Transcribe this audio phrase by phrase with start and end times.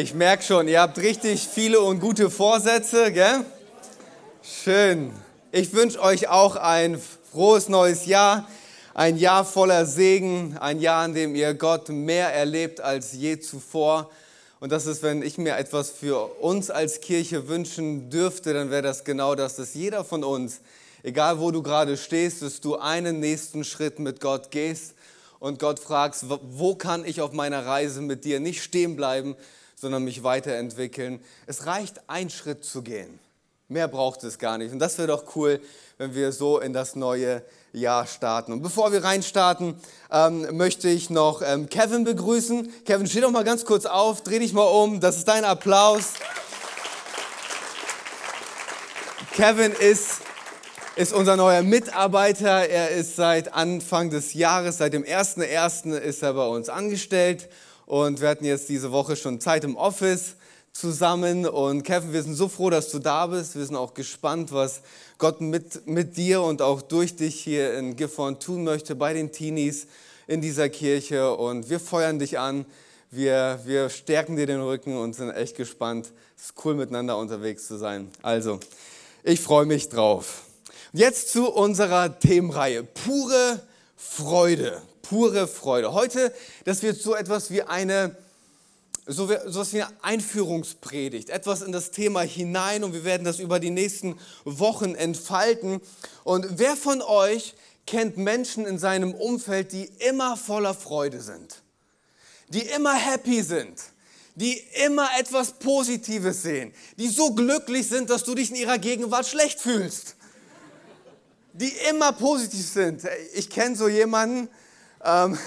[0.00, 3.44] Ich merke schon, ihr habt richtig viele und gute Vorsätze, gell?
[4.44, 5.10] Schön.
[5.50, 8.46] Ich wünsche euch auch ein frohes neues Jahr,
[8.94, 14.08] ein Jahr voller Segen, ein Jahr, in dem ihr Gott mehr erlebt als je zuvor.
[14.60, 18.82] Und das ist, wenn ich mir etwas für uns als Kirche wünschen dürfte, dann wäre
[18.82, 20.60] das genau das, dass jeder von uns,
[21.02, 24.94] egal wo du gerade stehst, dass du einen nächsten Schritt mit Gott gehst
[25.40, 29.34] und Gott fragst, wo kann ich auf meiner Reise mit dir nicht stehen bleiben,
[29.80, 31.20] sondern mich weiterentwickeln.
[31.46, 33.18] Es reicht, einen Schritt zu gehen.
[33.68, 34.72] Mehr braucht es gar nicht.
[34.72, 35.60] Und das wäre doch cool,
[35.98, 38.52] wenn wir so in das neue Jahr starten.
[38.52, 39.74] Und bevor wir reinstarten,
[40.10, 42.84] ähm, möchte ich noch ähm, Kevin begrüßen.
[42.86, 45.00] Kevin, steh doch mal ganz kurz auf, dreh dich mal um.
[45.00, 46.14] Das ist dein Applaus.
[49.32, 50.22] Kevin ist,
[50.96, 52.68] ist unser neuer Mitarbeiter.
[52.68, 55.92] Er ist seit Anfang des Jahres, seit dem 1.1.
[55.94, 57.48] ist er bei uns angestellt
[57.88, 60.34] und wir hatten jetzt diese Woche schon Zeit im Office
[60.74, 61.46] zusammen.
[61.46, 63.56] Und Kevin, wir sind so froh, dass du da bist.
[63.56, 64.82] Wir sind auch gespannt, was
[65.16, 69.32] Gott mit, mit dir und auch durch dich hier in Gifhorn tun möchte bei den
[69.32, 69.86] Teenies
[70.26, 71.34] in dieser Kirche.
[71.34, 72.66] Und wir feuern dich an.
[73.10, 76.12] Wir, wir stärken dir den Rücken und sind echt gespannt.
[76.36, 78.10] Es ist cool, miteinander unterwegs zu sein.
[78.20, 78.60] Also,
[79.22, 80.42] ich freue mich drauf.
[80.92, 82.82] Jetzt zu unserer Themenreihe.
[82.82, 83.62] Pure
[83.96, 85.92] Freude pure Freude.
[85.92, 86.32] Heute,
[86.64, 88.14] das wird so etwas wie eine,
[89.06, 93.58] so etwas wie eine Einführungspredigt, etwas in das Thema hinein und wir werden das über
[93.58, 95.80] die nächsten Wochen entfalten.
[96.24, 97.54] Und wer von euch
[97.86, 101.62] kennt Menschen in seinem Umfeld, die immer voller Freude sind,
[102.48, 103.78] die immer happy sind?
[104.34, 109.26] die immer etwas Positives sehen, die so glücklich sind, dass du dich in ihrer Gegenwart
[109.26, 110.14] schlecht fühlst,
[111.54, 113.02] die immer positiv sind.
[113.34, 114.48] Ich kenne so jemanden,
[115.04, 115.38] ähm,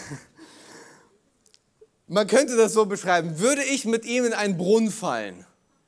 [2.08, 5.46] man könnte das so beschreiben, würde ich mit ihm in einen Brunnen fallen,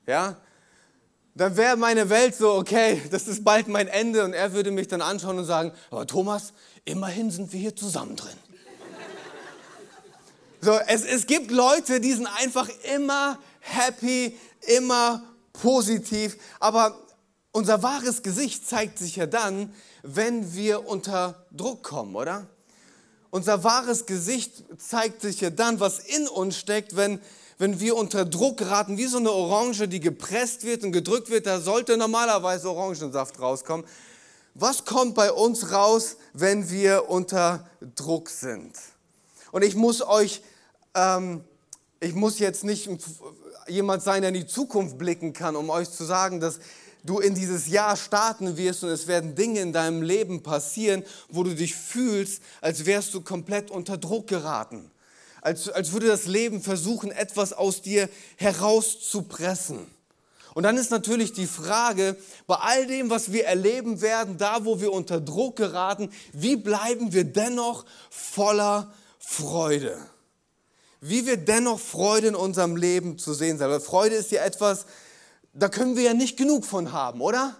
[0.07, 0.38] ja,
[1.35, 4.88] dann wäre meine Welt so, okay, das ist bald mein Ende und er würde mich
[4.88, 6.53] dann anschauen und sagen, aber Thomas,
[6.85, 8.38] immerhin sind wir hier zusammen drin.
[10.62, 16.97] So, es, es gibt Leute, die sind einfach immer happy, immer positiv, aber
[17.51, 22.47] unser wahres Gesicht zeigt sich ja dann, wenn wir unter Druck kommen, oder?
[23.33, 27.19] Unser wahres Gesicht zeigt sich ja dann, was in uns steckt, wenn,
[27.57, 31.47] wenn wir unter Druck geraten, wie so eine Orange, die gepresst wird und gedrückt wird.
[31.47, 33.88] Da sollte normalerweise Orangensaft rauskommen.
[34.53, 38.77] Was kommt bei uns raus, wenn wir unter Druck sind?
[39.51, 40.44] Und ich muss euch,
[40.94, 41.44] ähm,
[42.00, 42.88] ich muss jetzt nicht
[43.67, 46.59] jemand sein, der in die Zukunft blicken kann, um euch zu sagen, dass
[47.03, 51.43] du in dieses Jahr starten wirst und es werden Dinge in deinem Leben passieren, wo
[51.43, 54.89] du dich fühlst, als wärst du komplett unter Druck geraten.
[55.41, 59.85] Als, als würde das Leben versuchen, etwas aus dir herauszupressen.
[60.53, 62.15] Und dann ist natürlich die Frage,
[62.45, 67.11] bei all dem, was wir erleben werden, da wo wir unter Druck geraten, wie bleiben
[67.11, 69.97] wir dennoch voller Freude?
[71.01, 73.69] Wie wir dennoch Freude in unserem Leben zu sehen sein.
[73.69, 74.85] Weil Freude ist ja etwas,
[75.53, 77.55] da können wir ja nicht genug von haben, oder?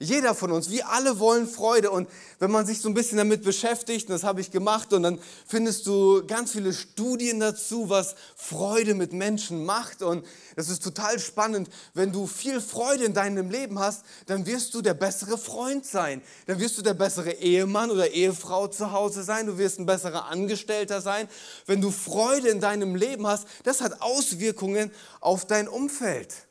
[0.00, 1.90] Jeder von uns, wir alle wollen Freude.
[1.90, 2.08] Und
[2.38, 5.18] wenn man sich so ein bisschen damit beschäftigt, und das habe ich gemacht, und dann
[5.44, 10.02] findest du ganz viele Studien dazu, was Freude mit Menschen macht.
[10.02, 10.24] Und
[10.54, 11.68] das ist total spannend.
[11.94, 16.22] Wenn du viel Freude in deinem Leben hast, dann wirst du der bessere Freund sein.
[16.46, 19.46] Dann wirst du der bessere Ehemann oder Ehefrau zu Hause sein.
[19.46, 21.28] Du wirst ein besserer Angestellter sein.
[21.66, 26.47] Wenn du Freude in deinem Leben hast, das hat Auswirkungen auf dein Umfeld.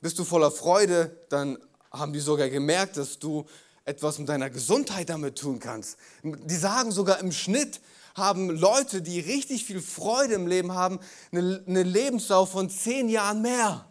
[0.00, 1.58] Bist du voller Freude, dann
[1.90, 3.44] haben die sogar gemerkt, dass du
[3.84, 5.96] etwas mit deiner Gesundheit damit tun kannst.
[6.22, 7.80] Die sagen sogar im Schnitt
[8.14, 11.00] haben Leute, die richtig viel Freude im Leben haben,
[11.32, 13.86] eine, eine Lebensdauer von zehn Jahren mehr.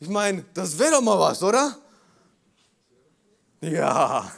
[0.00, 1.76] Ich meine, das wäre doch mal was, oder?
[3.60, 4.30] Ja.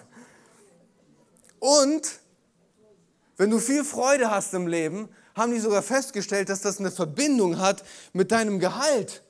[1.59, 2.21] Und
[3.37, 7.59] wenn du viel Freude hast im Leben, haben die sogar festgestellt, dass das eine Verbindung
[7.59, 9.23] hat mit deinem Gehalt.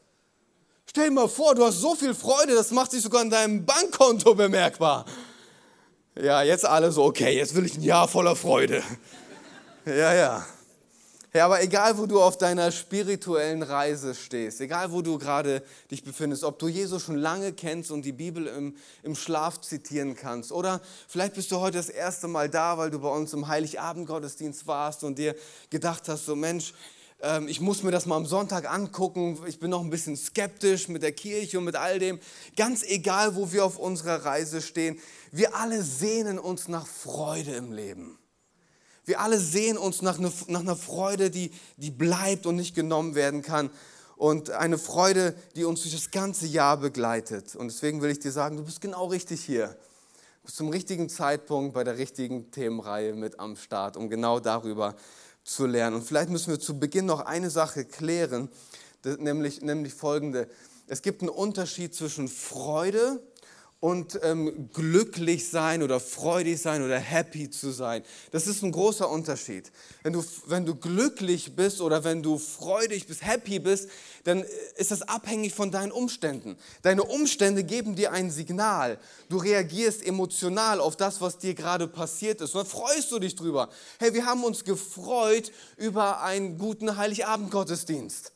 [0.91, 3.65] Stell dir mal vor, du hast so viel Freude, das macht sich sogar an deinem
[3.65, 5.05] Bankkonto bemerkbar.
[6.21, 8.83] Ja, jetzt alle so, okay, jetzt will ich ein Jahr voller Freude.
[9.87, 10.45] Ja, ja.
[11.33, 16.03] Ja, aber egal, wo du auf deiner spirituellen Reise stehst, egal, wo du gerade dich
[16.03, 20.51] befindest, ob du Jesus schon lange kennst und die Bibel im, im Schlaf zitieren kannst,
[20.51, 24.67] oder vielleicht bist du heute das erste Mal da, weil du bei uns im Heiligabend-Gottesdienst
[24.67, 25.37] warst und dir
[25.71, 26.75] gedacht hast, so Mensch,
[27.23, 30.89] ähm, ich muss mir das mal am Sonntag angucken, ich bin noch ein bisschen skeptisch
[30.89, 32.19] mit der Kirche und mit all dem.
[32.57, 34.99] Ganz egal, wo wir auf unserer Reise stehen,
[35.31, 38.19] wir alle sehnen uns nach Freude im Leben.
[39.05, 43.15] Wir alle sehen uns nach, ne, nach einer Freude, die, die bleibt und nicht genommen
[43.15, 43.71] werden kann.
[44.17, 47.57] Und eine Freude, die uns durch das ganze Jahr begleitet.
[47.57, 49.69] Und deswegen will ich dir sagen, du bist genau richtig hier.
[49.69, 54.95] Du bist zum richtigen Zeitpunkt bei der richtigen Themenreihe mit am Start, um genau darüber
[55.51, 55.97] zu lernen.
[55.97, 58.49] Und vielleicht müssen wir zu Beginn noch eine Sache klären,
[59.19, 60.49] nämlich, nämlich folgende.
[60.87, 63.21] Es gibt einen Unterschied zwischen Freude
[63.81, 68.03] und ähm, glücklich sein oder freudig sein oder happy zu sein.
[68.31, 69.73] Das ist ein großer Unterschied.
[70.03, 73.89] Wenn du, wenn du glücklich bist oder wenn du freudig bist, happy bist,
[74.25, 74.45] dann
[74.77, 76.59] ist das abhängig von deinen Umständen.
[76.83, 78.99] Deine Umstände geben dir ein Signal.
[79.31, 82.55] Du reagierst emotional auf das, was dir gerade passiert ist.
[82.55, 83.71] Und dann freust du dich drüber.
[83.99, 88.33] Hey, wir haben uns gefreut über einen guten Heiligabend-Gottesdienst.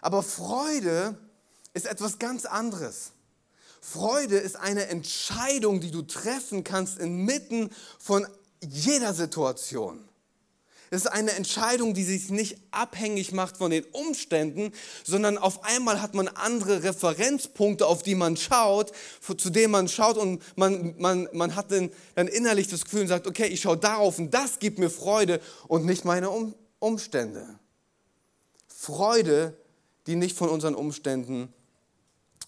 [0.00, 1.18] Aber Freude
[1.74, 3.10] ist etwas ganz anderes.
[3.80, 8.26] Freude ist eine Entscheidung, die du treffen kannst inmitten von
[8.60, 10.04] jeder Situation.
[10.92, 14.72] Es ist eine Entscheidung, die sich nicht abhängig macht von den Umständen,
[15.04, 18.92] sondern auf einmal hat man andere Referenzpunkte, auf die man schaut,
[19.38, 23.08] zu denen man schaut und man, man, man hat dann, dann innerlich das Gefühl und
[23.08, 27.46] sagt, okay, ich schaue darauf und das gibt mir Freude und nicht meine um Umstände.
[28.66, 29.56] Freude,
[30.08, 31.52] die nicht von unseren Umständen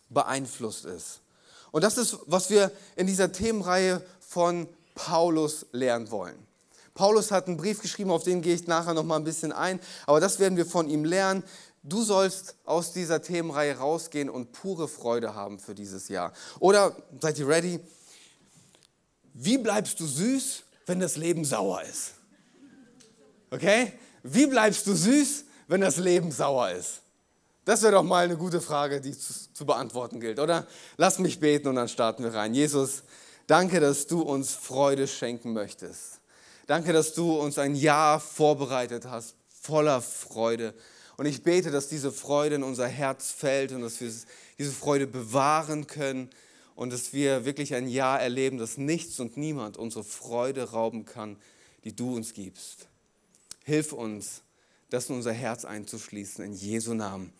[0.08, 1.21] beeinflusst ist.
[1.72, 6.36] Und das ist, was wir in dieser Themenreihe von Paulus lernen wollen.
[6.94, 9.80] Paulus hat einen Brief geschrieben, auf den gehe ich nachher noch mal ein bisschen ein,
[10.06, 11.42] aber das werden wir von ihm lernen.
[11.82, 16.32] Du sollst aus dieser Themenreihe rausgehen und pure Freude haben für dieses Jahr.
[16.60, 17.80] Oder seid ihr ready?
[19.32, 22.12] Wie bleibst du süß, wenn das Leben sauer ist?
[23.50, 23.92] Okay?
[24.22, 27.00] Wie bleibst du süß, wenn das Leben sauer ist?
[27.64, 30.66] Das wäre doch mal eine gute Frage, die zu, zu, beantworten gilt, oder?
[30.96, 32.54] Lass mich beten und dann starten wir rein.
[32.54, 33.04] Jesus,
[33.46, 36.20] danke, dass du uns Freude schenken möchtest.
[36.66, 40.74] Danke, dass du uns ein Jahr vorbereitet hast, voller Freude.
[41.16, 44.12] Und ich bete, dass diese Freude in unser Herz fällt und dass wir
[44.58, 46.30] diese Freude bewahren können
[46.74, 51.36] und dass wir wirklich ein Jahr erleben, dass nichts und niemand unsere Freude rauben kann,
[51.84, 52.88] die du uns gibst.
[53.64, 54.42] Hilf uns,
[54.90, 57.32] das in unser Herz einzuschließen, in Jesu Namen.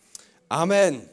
[0.53, 1.09] Amen.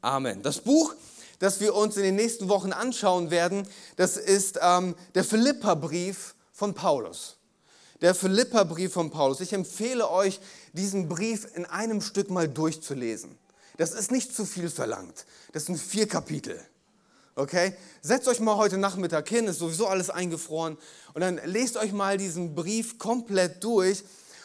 [0.00, 0.42] Amen.
[0.42, 0.94] Das Buch,
[1.40, 6.72] das wir uns in den nächsten Wochen anschauen werden, das ist ähm, der Philippa-Brief von
[6.72, 7.36] Paulus.
[8.00, 9.42] Der Philippa-Brief von Paulus.
[9.42, 10.40] Ich empfehle euch,
[10.72, 13.36] diesen Brief in einem Stück mal durchzulesen.
[13.76, 15.26] Das ist nicht zu viel verlangt.
[15.52, 16.58] Das sind vier Kapitel.
[17.34, 17.74] Okay?
[18.00, 20.78] Setzt euch mal heute Nachmittag hin, ist sowieso alles eingefroren.
[21.12, 24.02] Und dann lest euch mal diesen Brief komplett durch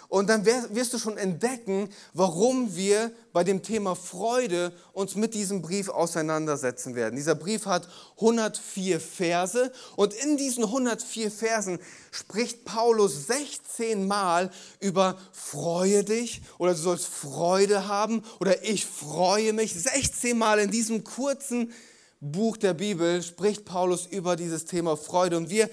[0.10, 5.62] und dann wirst du schon entdecken, warum wir bei dem Thema Freude uns mit diesem
[5.62, 7.16] Brief auseinandersetzen werden.
[7.16, 7.88] Dieser Brief hat
[8.18, 11.80] 104 Verse und in diesen 104 Versen
[12.12, 19.54] spricht Paulus 16 Mal über Freue dich oder du sollst Freude haben oder ich freue
[19.54, 19.74] mich.
[19.74, 21.74] 16 Mal in diesem kurzen
[22.22, 25.70] Buch der Bibel spricht Paulus über dieses Thema Freude und wir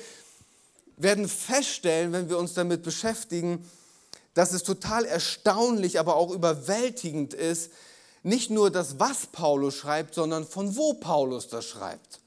[0.97, 3.65] werden feststellen, wenn wir uns damit beschäftigen,
[4.35, 7.71] dass es total erstaunlich, aber auch überwältigend ist,
[8.23, 12.21] nicht nur das, was Paulus schreibt, sondern von wo Paulus das schreibt.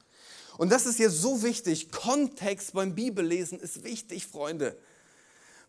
[0.58, 1.90] Und das ist jetzt so wichtig.
[1.90, 4.76] Kontext beim Bibellesen ist wichtig, Freunde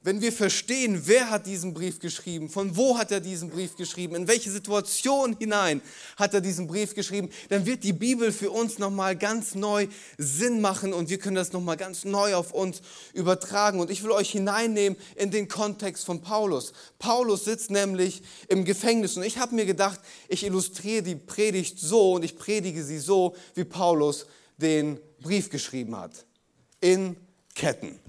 [0.08, 4.16] wenn wir verstehen, wer hat diesen Brief geschrieben, von wo hat er diesen Brief geschrieben,
[4.16, 5.82] in welche Situation hinein
[6.16, 10.62] hat er diesen Brief geschrieben, dann wird die Bibel für uns nochmal ganz neu Sinn
[10.62, 13.82] machen und wir können das nochmal ganz neu auf uns übertragen.
[13.82, 16.72] Und ich will euch hineinnehmen in den Kontext von Paulus.
[17.00, 20.00] Paulus sitzt nämlich im Gefängnis und ich habe mir gedacht,
[20.30, 25.98] ich illustriere die Predigt so und ich predige sie so, wie Paulus den Brief geschrieben
[25.98, 26.26] hat.
[26.80, 27.18] In
[27.56, 28.07] Ketten.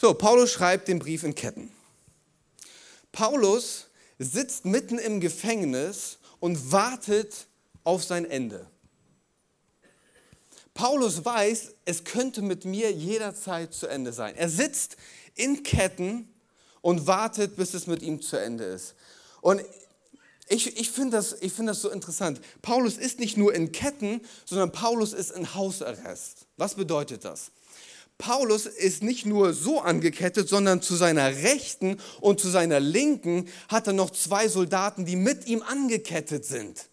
[0.00, 1.70] So, Paulus schreibt den Brief in Ketten.
[3.12, 3.88] Paulus
[4.18, 7.46] sitzt mitten im Gefängnis und wartet
[7.84, 8.66] auf sein Ende.
[10.72, 14.36] Paulus weiß, es könnte mit mir jederzeit zu Ende sein.
[14.36, 14.96] Er sitzt
[15.34, 16.32] in Ketten
[16.80, 18.94] und wartet, bis es mit ihm zu Ende ist.
[19.42, 19.60] Und
[20.48, 22.40] ich, ich finde das, find das so interessant.
[22.62, 26.46] Paulus ist nicht nur in Ketten, sondern Paulus ist in Hausarrest.
[26.56, 27.50] Was bedeutet das?
[28.20, 33.86] Paulus ist nicht nur so angekettet, sondern zu seiner Rechten und zu seiner Linken hat
[33.86, 36.90] er noch zwei Soldaten, die mit ihm angekettet sind.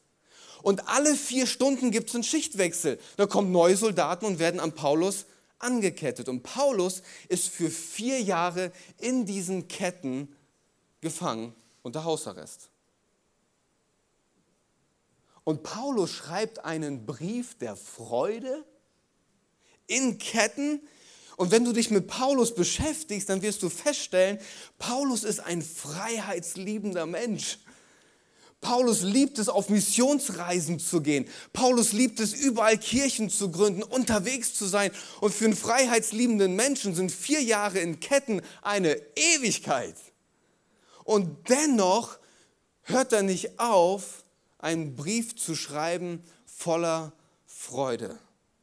[0.63, 2.97] Und alle vier Stunden gibt es einen Schichtwechsel.
[3.17, 5.25] Da kommen neue Soldaten und werden an Paulus
[5.59, 6.29] angekettet.
[6.29, 10.33] Und Paulus ist für vier Jahre in diesen Ketten
[11.01, 11.53] gefangen
[11.83, 12.69] unter Hausarrest.
[15.43, 18.63] Und Paulus schreibt einen Brief der Freude
[19.87, 20.81] in Ketten
[21.37, 24.39] und wenn du dich mit Paulus beschäftigst, dann wirst du feststellen,
[24.79, 27.59] Paulus ist ein freiheitsliebender Mensch.
[28.59, 31.27] Paulus liebt es, auf Missionsreisen zu gehen.
[31.53, 34.89] Paulus liebt es, überall Kirchen zu gründen, unterwegs zu sein.
[35.21, 39.95] Und für einen freiheitsliebenden Menschen sind vier Jahre in Ketten eine Ewigkeit.
[41.03, 42.17] Und dennoch
[42.81, 44.25] hört er nicht auf,
[44.57, 47.13] einen Brief zu schreiben voller
[47.45, 48.17] Freude.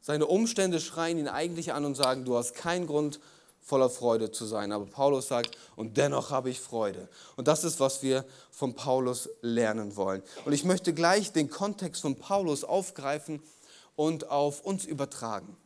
[0.05, 3.19] Seine Umstände schreien ihn eigentlich an und sagen, du hast keinen Grund,
[3.59, 4.71] voller Freude zu sein.
[4.71, 7.09] Aber Paulus sagt, und dennoch habe ich Freude.
[7.37, 10.21] Und das ist, was wir von Paulus lernen wollen.
[10.45, 13.41] Und ich möchte gleich den Kontext von Paulus aufgreifen
[13.95, 15.57] und auf uns übertragen.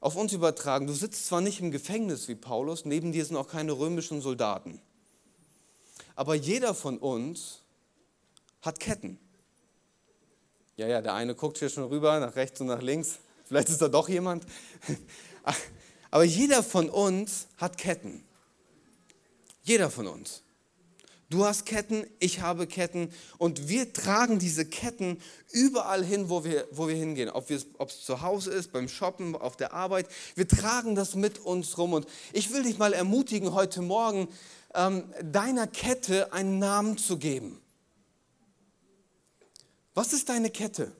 [0.00, 0.86] Auf uns übertragen.
[0.86, 4.82] Du sitzt zwar nicht im Gefängnis wie Paulus, neben dir sind auch keine römischen Soldaten.
[6.14, 7.62] Aber jeder von uns
[8.60, 9.18] hat Ketten.
[10.76, 13.18] Ja, ja, der eine guckt hier schon rüber, nach rechts und nach links.
[13.44, 14.44] Vielleicht ist da doch jemand.
[16.10, 18.22] Aber jeder von uns hat Ketten.
[19.62, 20.42] Jeder von uns.
[21.30, 26.68] Du hast Ketten, ich habe Ketten und wir tragen diese Ketten überall hin, wo wir,
[26.70, 27.30] wo wir hingehen.
[27.30, 27.66] Ob es
[28.04, 30.06] zu Hause ist, beim Shoppen, auf der Arbeit.
[30.34, 31.94] Wir tragen das mit uns rum.
[31.94, 34.28] Und ich will dich mal ermutigen, heute Morgen
[34.74, 37.60] ähm, deiner Kette einen Namen zu geben.
[39.96, 40.92] Was ist deine Kette?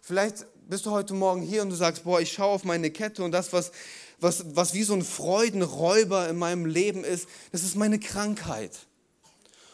[0.00, 3.24] Vielleicht bist du heute Morgen hier und du sagst, boah, ich schaue auf meine Kette
[3.24, 3.72] und das, was,
[4.20, 8.86] was, was wie so ein Freudenräuber in meinem Leben ist, das ist meine Krankheit.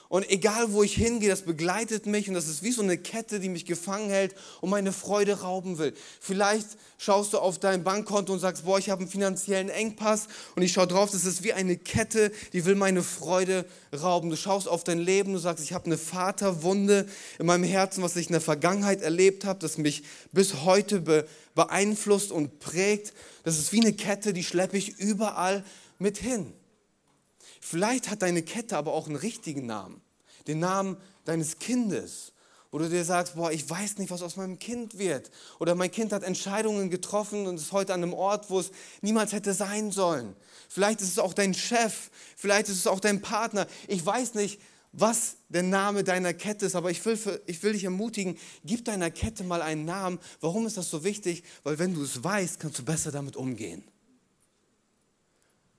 [0.09, 3.41] Und egal wo ich hingehe, das begleitet mich und das ist wie so eine Kette,
[3.41, 5.93] die mich gefangen hält und meine Freude rauben will.
[6.19, 10.63] Vielleicht schaust du auf dein Bankkonto und sagst, boah, ich habe einen finanziellen Engpass und
[10.63, 14.31] ich schaue drauf, das ist wie eine Kette, die will meine Freude rauben.
[14.31, 17.07] Du schaust auf dein Leben, du sagst, ich habe eine Vaterwunde
[17.39, 21.27] in meinem Herzen, was ich in der Vergangenheit erlebt habe, das mich bis heute be
[21.55, 23.13] beeinflusst und prägt.
[23.43, 25.65] Das ist wie eine Kette, die schleppe ich überall
[25.99, 26.53] mit hin.
[27.61, 30.01] Vielleicht hat deine Kette aber auch einen richtigen Namen,
[30.47, 32.33] den Namen deines Kindes,
[32.71, 35.31] wo du dir sagst, boah, ich weiß nicht, was aus meinem Kind wird.
[35.59, 39.33] Oder mein Kind hat Entscheidungen getroffen und ist heute an einem Ort, wo es niemals
[39.33, 40.37] hätte sein sollen.
[40.69, 43.67] Vielleicht ist es auch dein Chef, vielleicht ist es auch dein Partner.
[43.87, 44.61] Ich weiß nicht,
[44.93, 48.85] was der Name deiner Kette ist, aber ich will, für, ich will dich ermutigen, gib
[48.85, 50.19] deiner Kette mal einen Namen.
[50.41, 51.45] Warum ist das so wichtig?
[51.63, 53.85] Weil wenn du es weißt, kannst du besser damit umgehen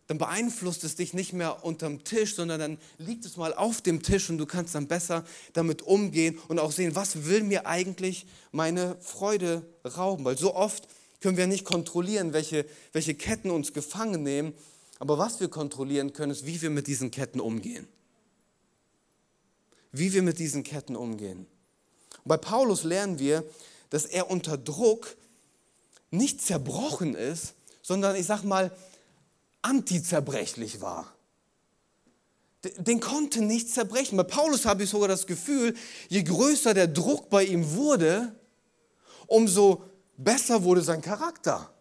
[0.09, 4.01] dann beeinflusst es dich nicht mehr unterm Tisch, sondern dann liegt es mal auf dem
[4.01, 5.23] Tisch und du kannst dann besser
[5.53, 10.25] damit umgehen und auch sehen, was will mir eigentlich meine Freude rauben.
[10.25, 10.87] Weil so oft
[11.21, 14.53] können wir nicht kontrollieren, welche, welche Ketten uns gefangen nehmen,
[14.97, 17.87] aber was wir kontrollieren können, ist, wie wir mit diesen Ketten umgehen.
[19.91, 21.45] Wie wir mit diesen Ketten umgehen.
[22.23, 23.43] Und bei Paulus lernen wir,
[23.91, 25.15] dass er unter Druck
[26.09, 28.75] nicht zerbrochen ist, sondern ich sag mal,
[29.61, 31.13] antizerbrechlich war.
[32.77, 34.17] Den konnte nicht zerbrechen.
[34.17, 35.75] Bei Paulus habe ich sogar das Gefühl,
[36.09, 38.35] je größer der Druck bei ihm wurde,
[39.27, 39.83] umso
[40.17, 41.73] besser wurde sein Charakter.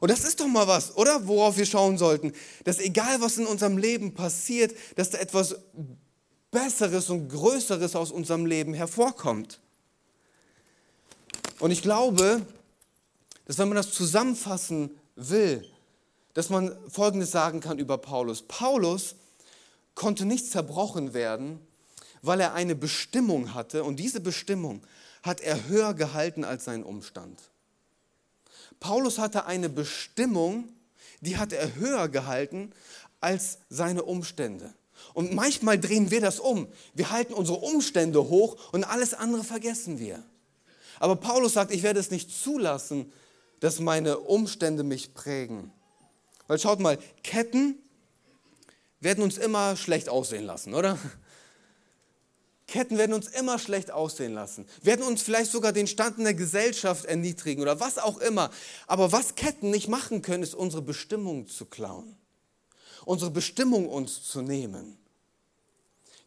[0.00, 1.28] Und das ist doch mal was, oder?
[1.28, 2.32] Worauf wir schauen sollten.
[2.64, 5.56] Dass egal was in unserem Leben passiert, dass da etwas
[6.50, 9.60] Besseres und Größeres aus unserem Leben hervorkommt.
[11.60, 12.44] Und ich glaube,
[13.44, 15.70] dass wenn man das zusammenfassen will,
[16.34, 18.42] dass man Folgendes sagen kann über Paulus.
[18.42, 19.16] Paulus
[19.94, 21.60] konnte nicht zerbrochen werden,
[22.22, 24.82] weil er eine Bestimmung hatte und diese Bestimmung
[25.22, 27.40] hat er höher gehalten als sein Umstand.
[28.78, 30.68] Paulus hatte eine Bestimmung,
[31.20, 32.72] die hat er höher gehalten
[33.20, 34.72] als seine Umstände.
[35.12, 36.68] Und manchmal drehen wir das um.
[36.94, 40.22] Wir halten unsere Umstände hoch und alles andere vergessen wir.
[40.98, 43.12] Aber Paulus sagt, ich werde es nicht zulassen,
[43.60, 45.72] dass meine Umstände mich prägen.
[46.50, 47.78] Weil schaut mal, Ketten
[48.98, 50.98] werden uns immer schlecht aussehen lassen, oder?
[52.66, 56.34] Ketten werden uns immer schlecht aussehen lassen, werden uns vielleicht sogar den Stand in der
[56.34, 58.50] Gesellschaft erniedrigen oder was auch immer.
[58.88, 62.16] Aber was Ketten nicht machen können, ist unsere Bestimmung zu klauen.
[63.04, 64.98] unsere Bestimmung uns zu nehmen.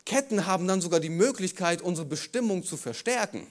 [0.05, 3.45] Ketten haben dann sogar die Möglichkeit, unsere Bestimmung zu verstärken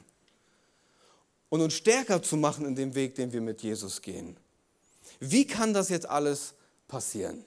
[1.50, 4.38] und uns stärker zu machen in dem Weg, den wir mit Jesus gehen.
[5.20, 6.54] Wie kann das jetzt alles
[6.92, 7.42] passieren?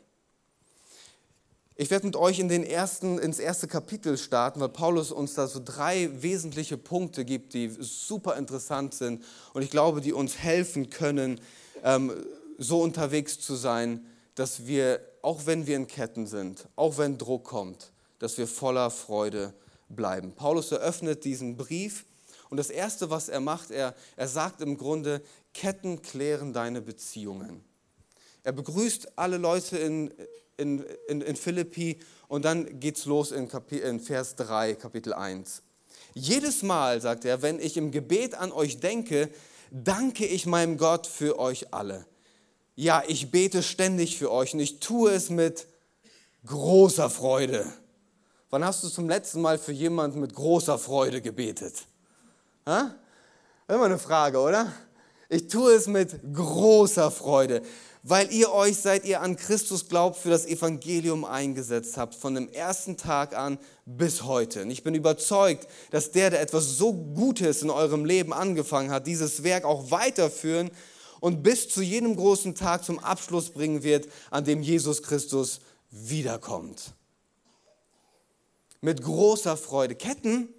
[1.75, 5.45] Ich werde mit euch in den ersten, ins erste Kapitel starten, weil Paulus uns da
[5.45, 9.23] so drei wesentliche Punkte gibt, die super interessant sind
[9.53, 11.39] und ich glaube, die uns helfen können,
[11.83, 12.11] ähm,
[12.57, 17.43] so unterwegs zu sein, dass wir, auch wenn wir in Ketten sind, auch wenn Druck
[17.43, 19.53] kommt, dass wir voller Freude
[19.89, 20.31] bleiben.
[20.31, 22.05] Paulus eröffnet diesen Brief
[22.49, 25.21] und das Erste, was er macht, er, er sagt im Grunde,
[25.53, 27.63] Ketten klären deine Beziehungen.
[28.45, 30.13] Er begrüßt alle Leute in,
[30.55, 31.97] in, in, in Philippi
[32.27, 35.63] und dann geht es los in, Kapi in Vers 3, Kapitel 1.
[36.13, 39.31] Jedes Mal, sagt er, wenn ich im Gebet an euch denke,
[39.71, 42.05] danke ich meinem Gott für euch alle.
[42.75, 45.65] Ja, ich bete ständig für euch und ich tue es mit
[46.45, 47.65] großer Freude.
[48.51, 51.87] Wann hast du zum letzten Mal für jemanden mit großer Freude gebetet?
[52.67, 52.93] Ha?
[53.67, 54.71] Immer eine Frage, oder?
[55.29, 57.63] Ich tue es mit großer Freude,
[58.07, 62.47] weil ihr euch, seit ihr an Christus glaubt, für das Evangelium eingesetzt habt, von dem
[62.49, 63.57] ersten Tag an
[63.87, 64.61] bis heute.
[64.61, 69.07] Und ich bin überzeugt, dass der, der etwas so Gutes in eurem Leben angefangen hat,
[69.07, 70.69] dieses Werk auch weiterführen
[71.19, 76.93] und bis zu jenem großen Tag zum Abschluss bringen wird, an dem Jesus Christus wiederkommt.
[78.81, 79.95] Mit großer Freude.
[79.95, 80.49] Ketten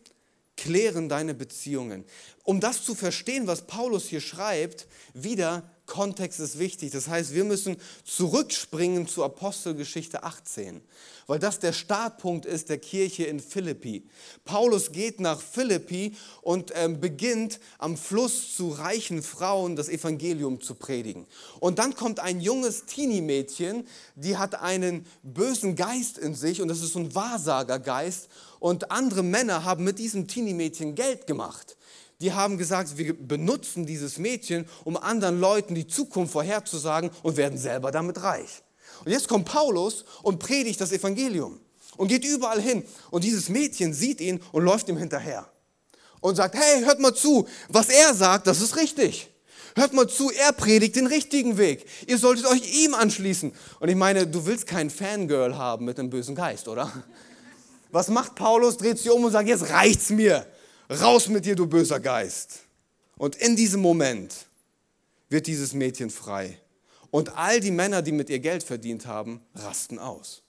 [0.56, 2.06] klären deine Beziehungen.
[2.42, 6.90] Um das zu verstehen, was Paulus hier schreibt, wieder Kontext ist wichtig.
[6.90, 10.80] Das heißt, wir müssen zurückspringen zu Apostelgeschichte 18,
[11.26, 14.04] weil das der Startpunkt ist der Kirche in Philippi.
[14.44, 20.74] Paulus geht nach Philippi und ähm, beginnt am Fluss zu reichen Frauen das Evangelium zu
[20.74, 21.26] predigen.
[21.60, 26.82] Und dann kommt ein junges Teenie-Mädchen, die hat einen bösen Geist in sich und das
[26.82, 28.28] ist so ein Wahrsagergeist.
[28.58, 31.76] Und andere Männer haben mit diesem Teenie-Mädchen Geld gemacht
[32.20, 37.58] die haben gesagt, wir benutzen dieses Mädchen, um anderen Leuten die Zukunft vorherzusagen und werden
[37.58, 38.62] selber damit reich.
[39.04, 41.60] Und jetzt kommt Paulus und predigt das Evangelium
[41.96, 42.84] und geht überall hin.
[43.10, 45.46] Und dieses Mädchen sieht ihn und läuft ihm hinterher
[46.20, 49.28] und sagt, hey, hört mal zu, was er sagt, das ist richtig.
[49.74, 51.86] Hört mal zu, er predigt den richtigen Weg.
[52.06, 53.52] Ihr solltet euch ihm anschließen.
[53.78, 56.90] Und ich meine, du willst keinen Fangirl haben mit einem bösen Geist, oder?
[57.92, 58.78] Was macht Paulus?
[58.78, 60.46] Dreht sich um und sagt, jetzt reicht's mir.
[60.88, 62.60] Raus mit dir, du böser Geist.
[63.16, 64.46] Und in diesem Moment
[65.28, 66.60] wird dieses Mädchen frei.
[67.10, 70.42] Und all die Männer, die mit ihr Geld verdient haben, rasten aus.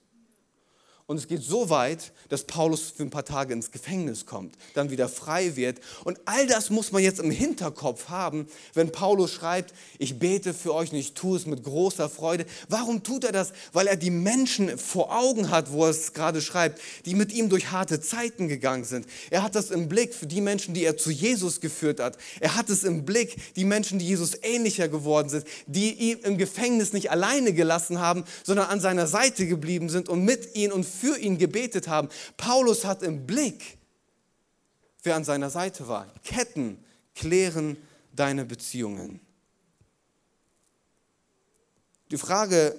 [1.10, 4.90] Und es geht so weit, dass Paulus für ein paar Tage ins Gefängnis kommt, dann
[4.90, 5.80] wieder frei wird.
[6.04, 10.74] Und all das muss man jetzt im Hinterkopf haben, wenn Paulus schreibt, ich bete für
[10.74, 12.46] euch und ich tue es mit großer Freude.
[12.68, 13.54] Warum tut er das?
[13.72, 17.48] Weil er die Menschen vor Augen hat, wo er es gerade schreibt, die mit ihm
[17.48, 19.08] durch harte Zeiten gegangen sind.
[19.30, 22.18] Er hat das im Blick für die Menschen, die er zu Jesus geführt hat.
[22.42, 26.38] Er hat es im Blick, die Menschen, die Jesus ähnlicher geworden sind, die ihn im
[26.38, 30.97] Gefängnis nicht alleine gelassen haben, sondern an seiner Seite geblieben sind und mit ihm und
[30.98, 32.10] für ihn gebetet haben.
[32.38, 33.78] Paulus hat im Blick,
[35.04, 36.08] wer an seiner Seite war.
[36.24, 36.84] Ketten
[37.16, 37.78] klären
[38.14, 39.20] deine Beziehungen.
[42.12, 42.76] Die Frage,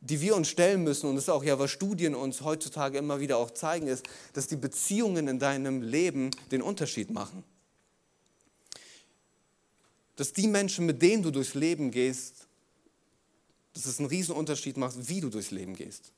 [0.00, 3.20] die wir uns stellen müssen, und das ist auch ja, was Studien uns heutzutage immer
[3.20, 7.44] wieder auch zeigen, ist, dass die Beziehungen in deinem Leben den Unterschied machen.
[10.16, 12.46] Dass die Menschen, mit denen du durchs Leben gehst,
[13.74, 16.12] dass es einen Unterschied macht, wie du durchs Leben gehst.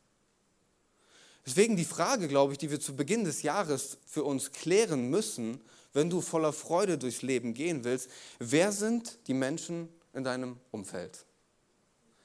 [1.47, 5.61] Deswegen die Frage, glaube ich, die wir zu Beginn des Jahres für uns klären müssen,
[5.93, 11.25] wenn du voller Freude durchs Leben gehen willst, wer sind die Menschen in deinem Umfeld,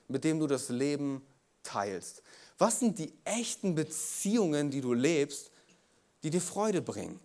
[0.08, 1.22] mit denen du das Leben
[1.64, 2.22] teilst?
[2.58, 5.52] Was sind die echten Beziehungen, die du lebst,
[6.24, 7.20] die dir Freude bringen?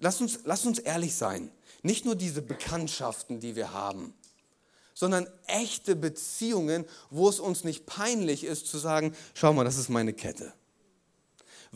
[0.00, 1.50] Lass uns, lass uns ehrlich sein.
[1.82, 4.14] Nicht nur diese Bekanntschaften, die wir haben,
[4.94, 9.88] sondern echte Beziehungen, wo es uns nicht peinlich ist zu sagen, schau mal, das ist
[9.88, 10.52] meine Kette.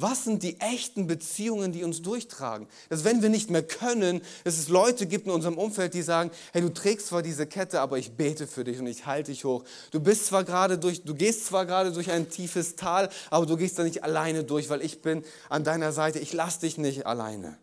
[0.01, 2.69] Was sind die echten Beziehungen, die uns durchtragen?
[2.89, 6.31] Dass wenn wir nicht mehr können, dass es Leute gibt in unserem Umfeld, die sagen,
[6.53, 9.45] hey, du trägst zwar diese Kette, aber ich bete für dich und ich halte dich
[9.45, 9.65] hoch.
[9.91, 13.57] Du bist zwar gerade durch, du gehst zwar gerade durch ein tiefes Tal, aber du
[13.57, 16.21] gehst da nicht alleine durch, weil ich bin an deiner Seite.
[16.21, 17.59] Ich lass dich nicht alleine.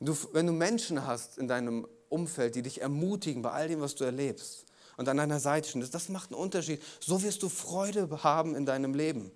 [0.00, 3.94] Du, wenn du Menschen hast in deinem Umfeld, die dich ermutigen bei all dem, was
[3.94, 4.64] du erlebst
[4.96, 6.82] und an deiner Seite stehen, das macht einen Unterschied.
[6.98, 9.30] So wirst du Freude haben in deinem Leben.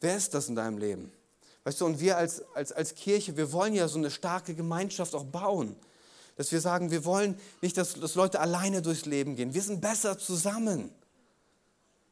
[0.00, 1.12] Wer ist das in deinem Leben?
[1.64, 5.14] Weißt du, und wir als, als, als Kirche, wir wollen ja so eine starke Gemeinschaft
[5.14, 5.76] auch bauen.
[6.36, 9.52] Dass wir sagen, wir wollen nicht, dass, dass Leute alleine durchs Leben gehen.
[9.52, 10.90] Wir sind besser zusammen.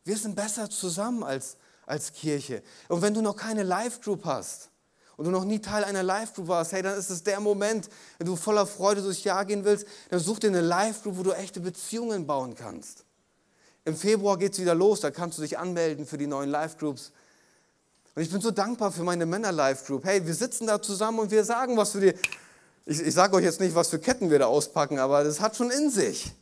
[0.05, 2.62] Wir sind besser zusammen als, als Kirche.
[2.88, 4.68] Und wenn du noch keine Live-Group hast
[5.16, 8.27] und du noch nie Teil einer Live-Group warst, hey, dann ist es der Moment, wenn
[8.27, 11.61] du voller Freude durchs Jahr gehen willst, dann such dir eine Live-Group, wo du echte
[11.61, 13.05] Beziehungen bauen kannst.
[13.87, 17.12] Im Februar geht es wieder los, da kannst du dich anmelden für die neuen Live-Groups.
[18.18, 20.04] Und ich bin so dankbar für meine Männer-Live-Group.
[20.04, 22.14] Hey, wir sitzen da zusammen und wir sagen was für die.
[22.85, 25.54] Ich, ich sage euch jetzt nicht, was für Ketten wir da auspacken, aber das hat
[25.54, 26.33] schon in sich.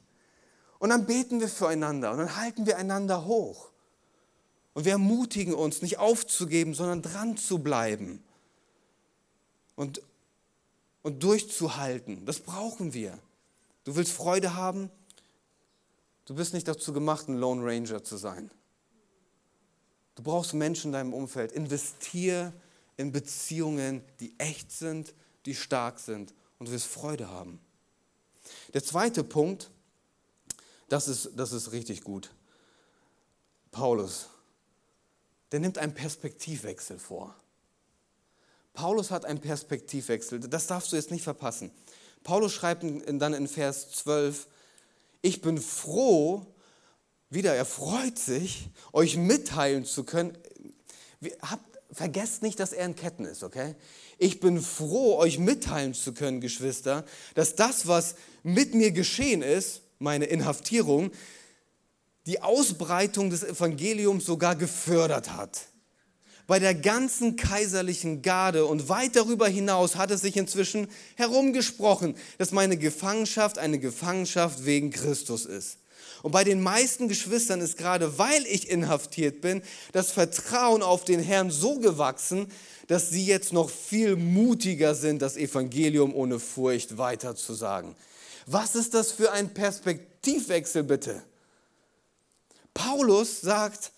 [0.79, 3.69] Und dann beten wir füreinander und dann halten wir einander hoch.
[4.73, 8.25] Und wir ermutigen uns, nicht aufzugeben, sondern dran zu bleiben.
[9.75, 10.01] Und,
[11.03, 12.25] und durchzuhalten.
[12.25, 13.19] Das brauchen wir.
[13.85, 14.89] Du willst Freude haben?
[16.25, 18.51] Du bist nicht dazu gemacht, ein Lone Ranger zu sein.
[20.17, 21.53] Du brauchst Menschen in deinem Umfeld.
[21.53, 22.53] Investier
[22.97, 27.61] in Beziehungen, die echt sind, die stark sind und du wirst Freude haben.
[28.75, 29.71] Der zweite Punkt,
[30.89, 32.33] das ist, das ist richtig gut.
[33.71, 34.29] Paulus,
[35.53, 37.35] der nimmt einen Perspektivwechsel vor.
[38.73, 41.71] Paulus hat einen Perspektivwechsel, das darfst du jetzt nicht verpassen.
[42.23, 44.47] Paulus schreibt dann in Vers 12,
[45.23, 46.47] ich bin froh,
[47.31, 50.37] wieder, er freut sich, euch mitteilen zu können.
[51.43, 53.75] Habt, vergesst nicht, dass er in Ketten ist, okay?
[54.19, 59.83] Ich bin froh, euch mitteilen zu können, Geschwister, dass das, was mit mir geschehen ist,
[59.99, 61.11] meine Inhaftierung,
[62.27, 65.61] die Ausbreitung des Evangeliums sogar gefördert hat.
[66.47, 72.53] Bei der ganzen kaiserlichen Garde und weit darüber hinaus hat es sich inzwischen herumgesprochen, dass
[72.53, 75.79] meine Gefangenschaft eine Gefangenschaft wegen Christus ist.
[76.23, 81.21] Und bei den meisten Geschwistern ist gerade, weil ich inhaftiert bin, das Vertrauen auf den
[81.21, 82.51] Herrn so gewachsen,
[82.87, 87.95] dass sie jetzt noch viel mutiger sind, das Evangelium ohne Furcht weiterzusagen.
[88.47, 91.23] Was ist das für ein Perspektivwechsel bitte?
[92.75, 93.93] Paulus sagt,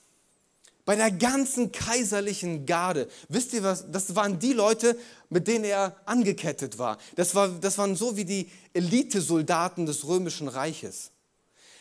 [0.89, 4.97] bei der ganzen kaiserlichen Garde, wisst ihr was, das waren die Leute,
[5.29, 6.97] mit denen er angekettet war.
[7.15, 11.11] Das, war, das waren so wie die Elitesoldaten des römischen Reiches.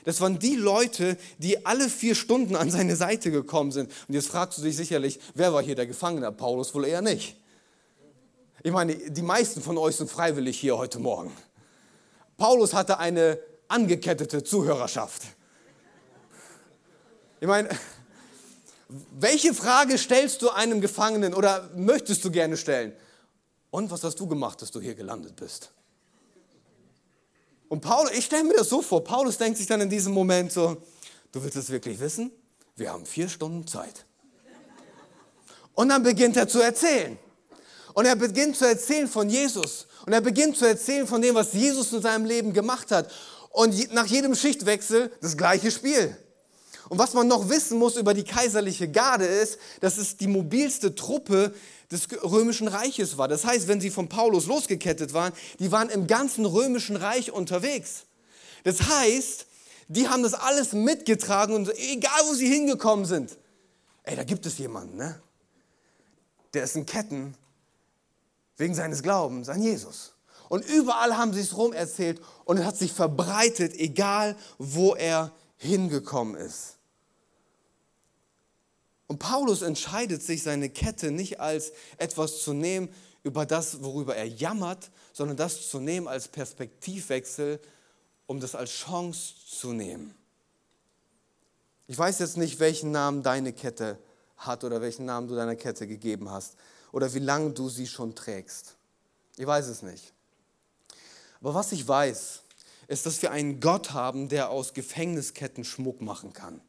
[0.08, 3.92] Das waren die Leute, die alle vier Stunden an seine Seite gekommen sind.
[4.08, 6.32] Und jetzt fragst du dich sicherlich, wer war hier der Gefangene?
[6.32, 7.36] Paulus wohl eher nicht.
[8.64, 11.36] Ich meine, die meisten von euch sind freiwillig hier heute Morgen.
[12.38, 15.24] Paulus hatte eine angekettete Zuhörerschaft.
[17.42, 17.68] Ich meine,
[19.20, 22.94] welche Frage stellst du einem Gefangenen oder möchtest du gerne stellen?
[23.72, 25.74] Und was hast du gemacht, dass du hier gelandet bist?
[27.70, 30.52] Und Paulus, ich stelle mir das so vor, Paulus denkt sich dann in diesem Moment
[30.52, 30.78] so,
[31.32, 32.32] du willst es wirklich wissen?
[32.76, 34.06] Wir haben vier Stunden Zeit.
[35.74, 37.18] Und dann beginnt er zu erzählen.
[37.94, 39.88] Und er beginnt zu erzählen von Jesus.
[40.06, 43.12] Und er beginnt zu erzählen von dem, was Jesus in seinem Leben gemacht hat.
[43.50, 46.16] Und nach jedem Schichtwechsel das gleiche Spiel.
[46.90, 50.96] Und was man noch wissen muss über die kaiserliche Garde ist, dass es die mobilste
[50.96, 51.54] Truppe
[51.92, 53.28] des römischen Reiches war.
[53.28, 58.06] Das heißt, wenn sie von Paulus losgekettet waren, die waren im ganzen römischen Reich unterwegs.
[58.64, 59.46] Das heißt,
[59.88, 63.38] die haben das alles mitgetragen und egal wo sie hingekommen sind,
[64.04, 65.22] ey, da gibt es jemanden, ne?
[66.54, 67.36] Der ist in Ketten
[68.58, 70.14] wegen seines Glaubens an Jesus.
[70.50, 75.32] Und überall haben sie es rum erzählt und es hat sich verbreitet, egal wo er
[75.58, 76.77] hingekommen ist.
[79.08, 82.90] Und Paulus entscheidet sich, seine Kette nicht als etwas zu nehmen,
[83.24, 87.60] über das, worüber er jammert, sondern das zu nehmen als Perspektivwechsel,
[88.26, 90.14] um das als Chance zu nehmen.
[91.88, 93.98] Ich weiß jetzt nicht, welchen Namen deine Kette
[94.36, 96.58] hat oder welchen Namen du deiner Kette gegeben hast
[96.92, 98.76] oder wie lange du sie schon trägst.
[99.38, 100.14] Ich weiß es nicht.
[101.40, 102.42] Aber was ich weiß,
[102.88, 106.62] ist, dass wir einen Gott haben, der aus Gefängnisketten Schmuck machen kann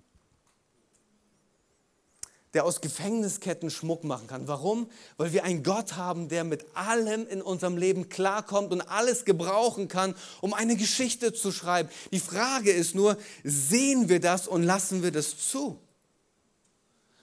[2.58, 4.48] der aus Gefängnisketten Schmuck machen kann.
[4.48, 4.90] Warum?
[5.16, 9.86] Weil wir einen Gott haben, der mit allem in unserem Leben klarkommt und alles gebrauchen
[9.86, 11.88] kann, um eine Geschichte zu schreiben.
[12.10, 15.78] Die Frage ist nur, sehen wir das und lassen wir das zu?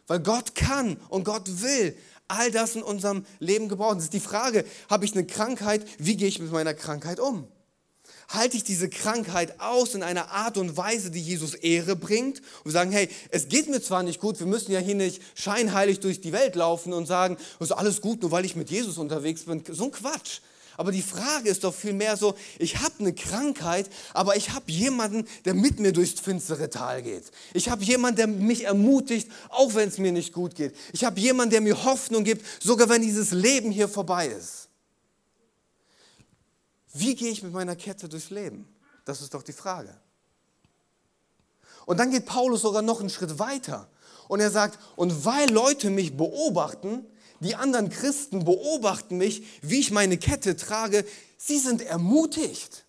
[0.08, 1.98] Weil Gott kann und Gott will
[2.30, 3.96] all das in unserem Leben gebrauchen.
[3.98, 5.86] Das ist die Frage, habe ich eine Krankheit?
[5.98, 7.46] Wie gehe ich mit meiner Krankheit um?
[8.30, 12.72] Halte ich diese Krankheit aus in einer Art und Weise, die Jesus Ehre bringt und
[12.72, 16.22] sagen, hey, es geht mir zwar nicht gut, wir müssen ja hier nicht scheinheilig durch
[16.22, 19.44] die Welt laufen und sagen, es ist alles gut, nur weil ich mit Jesus unterwegs
[19.44, 19.64] bin.
[19.70, 20.40] So ein Quatsch.
[20.78, 25.26] Aber die Frage ist doch vielmehr so, ich habe eine Krankheit, aber ich habe jemanden,
[25.46, 27.32] der mit mir durchs finstere Tal geht.
[27.54, 30.76] Ich habe jemanden, der mich ermutigt, auch wenn es mir nicht gut geht.
[30.92, 34.65] Ich habe jemanden, der mir Hoffnung gibt, sogar wenn dieses Leben hier vorbei ist.
[36.98, 38.74] Wie gehe ich mit meiner Kette durchs Leben?
[39.04, 39.94] Das ist doch die Frage.
[41.86, 43.90] Und dann geht Paulus sogar noch einen Schritt weiter.
[44.30, 47.06] Und er sagt, und weil Leute mich beobachten,
[47.42, 51.06] die anderen Christen beobachten mich, wie ich meine Kette trage,
[51.38, 52.86] sie sind ermutigt.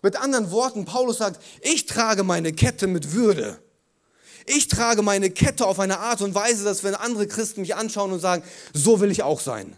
[0.00, 3.60] Mit anderen Worten, Paulus sagt, ich trage meine Kette mit Würde.
[4.46, 8.12] Ich trage meine Kette auf eine Art und Weise, dass wenn andere Christen mich anschauen
[8.12, 9.76] und sagen, so will ich auch sein.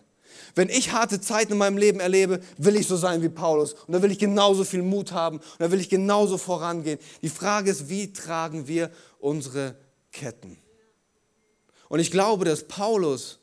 [0.58, 3.74] Wenn ich harte Zeiten in meinem Leben erlebe, will ich so sein wie Paulus.
[3.74, 5.38] Und da will ich genauso viel Mut haben.
[5.38, 6.98] Und da will ich genauso vorangehen.
[7.22, 8.90] Die Frage ist, wie tragen wir
[9.20, 9.76] unsere
[10.10, 10.58] Ketten?
[11.88, 13.38] Und ich glaube, dass Paulus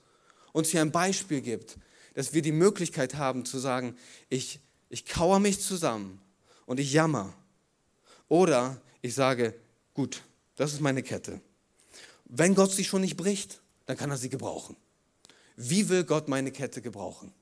[0.51, 1.77] uns hier ein Beispiel gibt,
[2.15, 3.95] dass wir die Möglichkeit haben zu sagen,
[4.27, 6.19] ich, ich kauere mich zusammen
[6.65, 7.33] und ich jammer.
[8.27, 9.55] Oder ich sage,
[9.93, 10.21] gut,
[10.57, 11.39] das ist meine Kette.
[12.25, 14.75] Wenn Gott sie schon nicht bricht, dann kann er sie gebrauchen.
[15.55, 17.33] Wie will Gott meine Kette gebrauchen?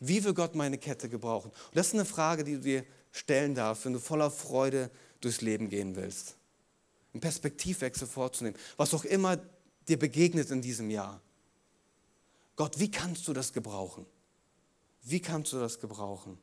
[0.00, 1.50] Wie will Gott meine Kette gebrauchen?
[1.50, 4.90] Und das ist eine Frage, die du dir stellen darfst, wenn du voller Freude
[5.20, 6.36] durchs Leben gehen willst.
[7.12, 9.38] Einen Perspektivwechsel vorzunehmen, was auch immer
[9.88, 11.20] dir begegnet in diesem Jahr.
[12.56, 14.06] Gott, wie kannst du das gebrauchen?
[15.02, 16.38] Wie kannst du das gebrauchen?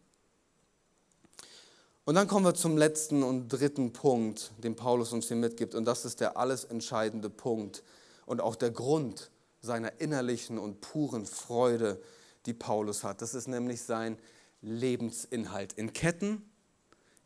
[2.05, 5.75] Und dann kommen wir zum letzten und dritten Punkt, den Paulus uns hier mitgibt.
[5.75, 7.83] Und das ist der alles entscheidende Punkt
[8.25, 9.30] und auch der Grund
[9.61, 12.01] seiner innerlichen und puren Freude,
[12.45, 13.21] die Paulus hat.
[13.21, 14.17] Das ist nämlich sein
[14.61, 15.73] Lebensinhalt.
[15.73, 16.49] In Ketten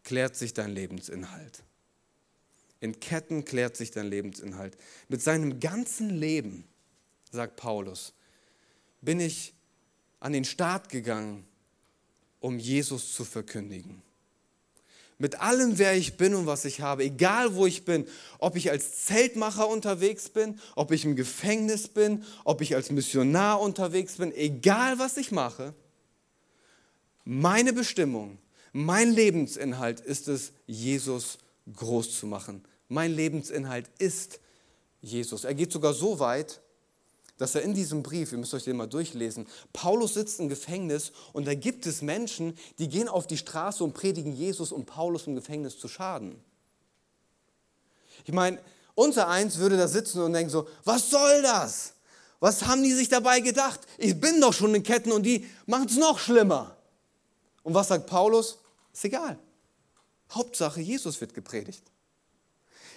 [0.04, 1.64] klärt sich dein Lebensinhalt.
[2.82, 4.78] In Ketten klärt sich dein Lebensinhalt.
[5.08, 6.68] Mit seinem ganzen Leben,
[7.32, 8.14] sagt Paulus,
[9.02, 9.54] bin ich
[10.20, 11.48] an den Start gegangen,
[12.40, 14.04] um Jesus zu verkündigen
[15.18, 18.08] mit allem, wer ich bin und was ich habe, egal wo ich bin,
[18.40, 23.62] ob ich als Zeltmacher unterwegs bin, ob ich im Gefängnis bin, ob ich als Missionar
[23.62, 25.74] unterwegs bin, egal was ich mache,
[27.24, 28.38] meine Bestimmung,
[28.74, 31.38] mein Lebensinhalt ist es, Jesus
[31.74, 32.64] groß zu machen.
[32.90, 34.40] Mein Lebensinhalt ist
[35.02, 35.44] Jesus.
[35.44, 36.62] Er geht sogar so weit,
[37.38, 41.12] dass er in diesem Brief, ihr müsst euch den mal durchlesen, Paulus sitzt im Gefängnis
[41.34, 45.28] und da gibt es Menschen, die gehen auf die Straße und predigen Jesus, um Paulus
[45.28, 46.42] im Gefängnis zu schaden.
[48.26, 48.60] Ich meine,
[48.96, 51.94] unser eins würde da sitzen und denken so, was soll das?
[52.40, 53.82] Was haben die sich dabei gedacht?
[53.98, 56.78] Ich bin doch schon in Ketten und die machen es noch schlimmer.
[57.64, 58.60] Und was sagt Paulus?
[58.94, 59.38] Ist egal.
[60.32, 61.84] Hauptsache, Jesus wird gepredigt.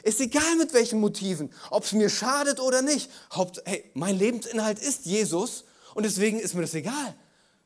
[0.03, 3.11] Ist egal mit welchen Motiven, ob es mir schadet oder nicht.
[3.35, 7.15] Haupt, hey, mein Lebensinhalt ist Jesus und deswegen ist mir das egal.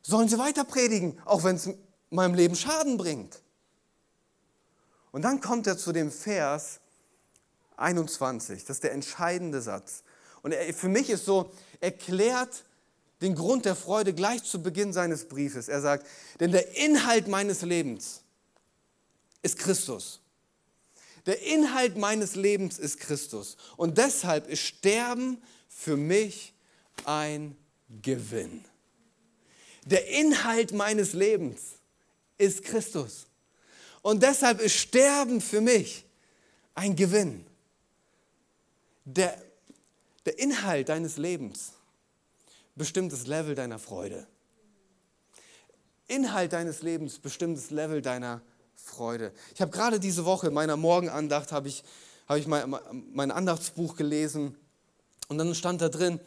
[0.02, 1.68] Sollen sie weiter predigen, auch wenn es
[2.10, 3.42] meinem Leben Schaden bringt.
[5.12, 6.80] Und dann kommt er zu dem Vers
[7.76, 10.02] 21, das ist der entscheidende Satz.
[10.42, 12.64] Und er, für mich ist so, erklärt
[13.20, 15.68] den Grund der Freude gleich zu Beginn seines Briefes.
[15.68, 16.06] Er sagt,
[16.40, 18.22] denn der Inhalt meines Lebens
[19.42, 20.21] ist Christus.
[21.26, 23.56] Der Inhalt meines Lebens ist Christus.
[23.76, 26.52] Und deshalb ist Sterben für mich
[27.04, 27.56] ein
[28.02, 28.64] Gewinn.
[29.84, 31.78] Der Inhalt meines Lebens
[32.38, 33.26] ist Christus.
[34.02, 36.04] Und deshalb ist Sterben für mich
[36.74, 37.46] ein Gewinn.
[39.04, 39.40] Der,
[40.26, 41.72] der Inhalt deines Lebens
[42.74, 44.26] bestimmt das Level deiner Freude.
[46.08, 48.42] Inhalt deines Lebens bestimmt das Level deiner
[48.84, 49.32] Freude.
[49.54, 51.84] Ich habe gerade diese Woche in meiner Morgenandacht habe ich,
[52.28, 52.74] hab ich mein,
[53.12, 54.56] mein Andachtsbuch gelesen
[55.28, 56.20] und dann stand da drin,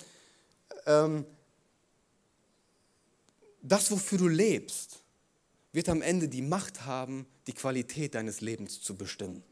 [0.86, 1.26] ähm,
[3.62, 5.00] das, wofür du lebst,
[5.74, 9.44] wird am Ende die Macht haben, die Qualität deines Lebens zu bestimmen.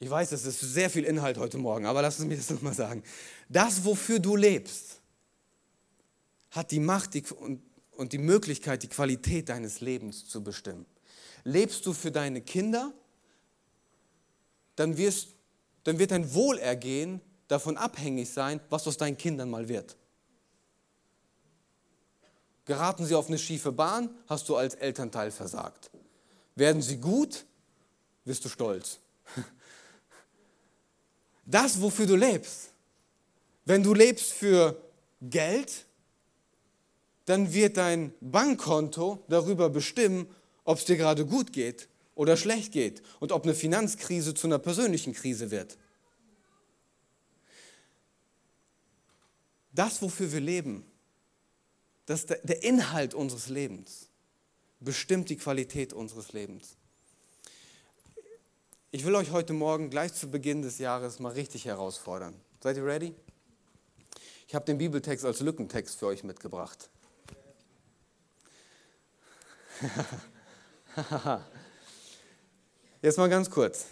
[0.00, 2.74] Ich weiß, es ist sehr viel Inhalt heute Morgen, aber lass es mir das nochmal
[2.74, 3.04] sagen.
[3.48, 5.00] Das, wofür du lebst,
[6.50, 7.62] hat die Macht die, und
[8.02, 10.86] und die Möglichkeit, die Qualität deines Lebens zu bestimmen.
[11.44, 12.92] Lebst du für deine Kinder,
[14.74, 15.28] dann, wirst,
[15.84, 19.96] dann wird dein Wohlergehen davon abhängig sein, was aus deinen Kindern mal wird.
[22.64, 25.90] Geraten sie auf eine schiefe Bahn, hast du als Elternteil versagt.
[26.56, 27.44] Werden sie gut,
[28.24, 28.98] wirst du stolz.
[31.44, 32.70] Das, wofür du lebst.
[33.64, 34.80] Wenn du lebst für
[35.20, 35.86] Geld,
[37.26, 40.26] dann wird dein Bankkonto darüber bestimmen,
[40.64, 44.58] ob es dir gerade gut geht oder schlecht geht und ob eine Finanzkrise zu einer
[44.58, 45.78] persönlichen Krise wird.
[49.74, 50.84] Das, wofür wir leben,
[52.06, 54.08] das der Inhalt unseres Lebens,
[54.80, 56.76] bestimmt die Qualität unseres Lebens.
[58.90, 62.34] Ich will euch heute Morgen gleich zu Beginn des Jahres mal richtig herausfordern.
[62.62, 63.14] Seid ihr ready?
[64.46, 66.90] Ich habe den Bibeltext als Lückentext für euch mitgebracht.
[73.02, 73.86] Jetzt mal ganz kurz.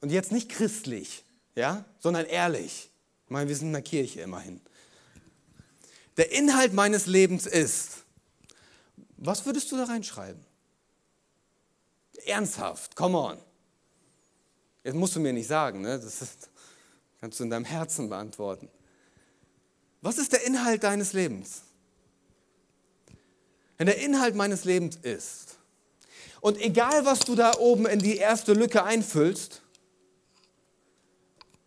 [0.00, 2.90] Und jetzt nicht christlich, ja, sondern ehrlich.
[3.24, 4.60] Ich meine, wir sind in der Kirche immerhin.
[6.16, 8.02] Der Inhalt meines Lebens ist,
[9.16, 10.44] was würdest du da reinschreiben?
[12.26, 13.38] Ernsthaft, come on.
[14.82, 16.00] Jetzt musst du mir nicht sagen, ne?
[16.00, 16.50] das ist,
[17.20, 18.68] kannst du in deinem Herzen beantworten.
[20.00, 21.62] Was ist der Inhalt deines Lebens?
[23.82, 25.58] Wenn der Inhalt meines Lebens ist,
[26.40, 29.60] und egal was du da oben in die erste Lücke einfüllst,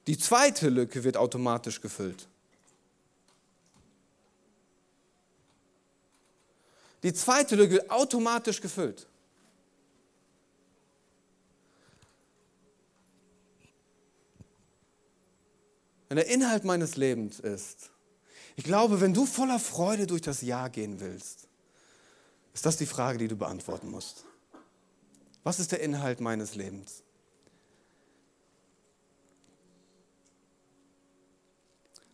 [0.08, 2.30] die zweite Lücke wird automatisch gefüllt.
[7.04, 9.08] Die zweite Lücke wird automatisch gefüllt.
[16.08, 17.92] Wenn der Inhalt meines Lebens ist,
[18.56, 21.50] ich glaube, wenn du voller Freude durch das Jahr gehen willst,
[22.56, 24.24] ist das die Frage, die du beantworten musst.
[25.44, 27.04] Was ist der Inhalt meines Lebens?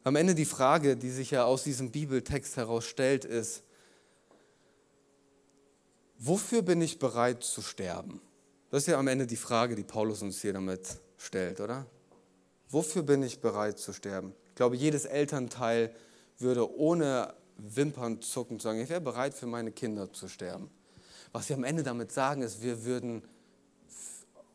[0.04, 3.62] Am Ende die Frage, die sich ja aus diesem Bibeltext heraus stellt, ist,
[6.17, 8.19] wofür bin ich bereit zu sterben?
[8.71, 11.86] Das ist ja am Ende die Frage, die Paulus uns hier damit stellt, oder?
[12.67, 14.34] Wofür bin ich bereit zu sterben?
[14.49, 15.93] Ich glaube, jedes Elternteil
[16.39, 20.69] würde ohne Wimpern zucken sagen, ich wäre bereit für meine Kinder zu sterben.
[21.32, 23.21] Was wir am Ende damit sagen, ist, wir würden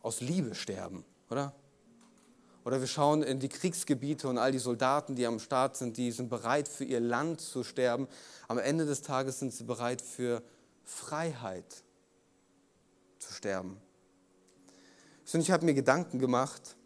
[0.02, 1.54] aus Liebe sterben, oder?
[2.64, 6.10] Oder wir schauen in die Kriegsgebiete und all die Soldaten, die am Start sind, die
[6.10, 8.08] sind bereit für ihr Land zu sterben.
[8.48, 10.42] Am Ende des Tages sind sie bereit für
[10.82, 11.84] Freiheit
[13.20, 13.80] zu sterben.
[15.32, 16.85] Und ich habe mir Gedanken gemacht, und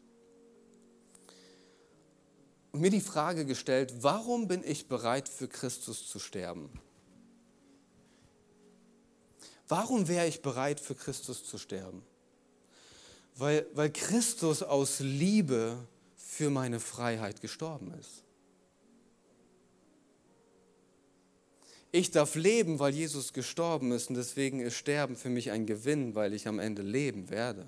[2.72, 6.70] mir die Frage gestellt, warum bin ich bereit für Christus zu sterben?
[9.68, 12.02] Warum wäre ich bereit für Christus zu sterben?
[13.36, 15.78] Weil, weil Christus aus Liebe
[16.16, 18.24] für meine Freiheit gestorben ist.
[21.92, 26.14] Ich darf leben, weil Jesus gestorben ist und deswegen ist Sterben für mich ein Gewinn,
[26.14, 27.66] weil ich am Ende leben werde.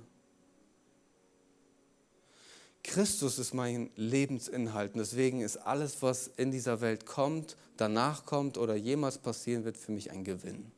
[2.84, 8.58] Christus ist mein Lebensinhalt und deswegen ist alles, was in dieser Welt kommt, danach kommt
[8.58, 10.72] oder jemals passieren wird, für mich ein Gewinn,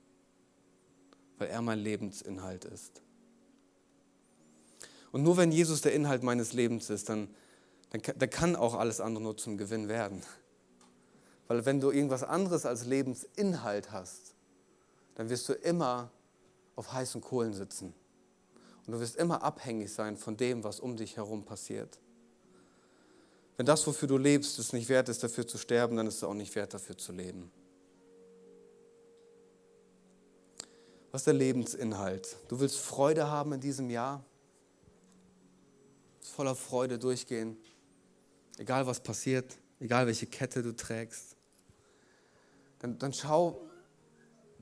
[1.38, 3.02] weil er mein Lebensinhalt ist.
[5.12, 7.28] Und nur wenn Jesus der Inhalt meines Lebens ist, dann,
[7.90, 10.22] dann, dann kann auch alles andere nur zum Gewinn werden.
[11.46, 14.34] Weil wenn du irgendwas anderes als Lebensinhalt hast,
[15.14, 16.10] dann wirst du immer
[16.76, 17.94] auf heißen Kohlen sitzen.
[18.86, 21.98] Und du wirst immer abhängig sein von dem, was um dich herum passiert.
[23.56, 26.24] Wenn das, wofür du lebst, es nicht wert ist, dafür zu sterben, dann ist es
[26.24, 27.50] auch nicht wert, dafür zu leben.
[31.12, 32.36] Was ist der Lebensinhalt?
[32.48, 34.24] Du willst Freude haben in diesem Jahr?
[36.20, 37.56] Voller Freude durchgehen,
[38.58, 41.36] egal was passiert, egal welche Kette du trägst.
[42.80, 43.60] Dann, dann, schau,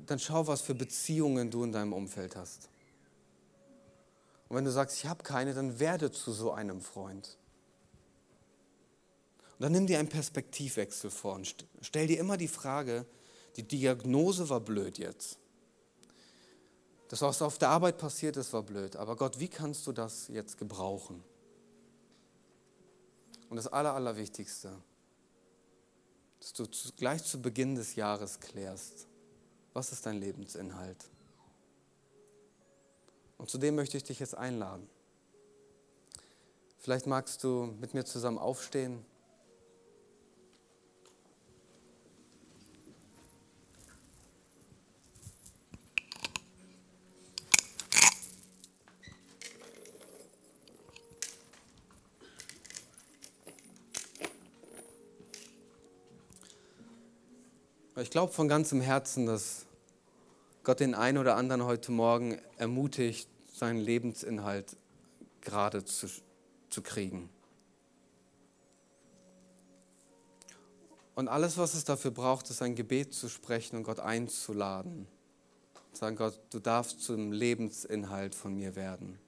[0.04, 2.68] dann schau, was für Beziehungen du in deinem Umfeld hast.
[4.52, 7.38] Und wenn du sagst, ich habe keine, dann werde zu so einem Freund.
[9.52, 13.06] Und dann nimm dir einen Perspektivwechsel vor und stell dir immer die Frage,
[13.56, 15.38] die Diagnose war blöd jetzt.
[17.08, 18.96] Das, was auf der Arbeit passiert ist, war blöd.
[18.96, 21.24] Aber Gott, wie kannst du das jetzt gebrauchen?
[23.48, 24.76] Und das Aller, Allerwichtigste,
[26.40, 26.66] dass du
[26.98, 29.06] gleich zu Beginn des Jahres klärst,
[29.72, 31.08] was ist dein Lebensinhalt?
[33.42, 34.88] Und zu dem möchte ich dich jetzt einladen.
[36.78, 39.05] Vielleicht magst du mit mir zusammen aufstehen.
[57.96, 59.66] Ich glaube von ganzem Herzen, dass
[60.62, 63.32] Gott den einen oder anderen heute Morgen ermutigt,
[63.62, 64.76] seinen Lebensinhalt
[65.40, 66.08] gerade zu,
[66.68, 67.30] zu kriegen.
[71.14, 75.06] Und alles, was es dafür braucht, ist ein Gebet zu sprechen und Gott einzuladen.
[75.92, 79.20] Sagen, Gott, du darfst zum Lebensinhalt von mir werden.